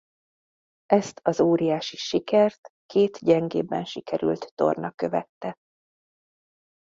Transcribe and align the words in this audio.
Ezt 0.85 1.19
az 1.23 1.39
óriási 1.41 1.97
sikert 1.97 2.59
két 2.85 3.17
gyengébben 3.19 3.85
sikerült 3.85 4.51
torna 4.55 4.91
követte. 4.91 5.55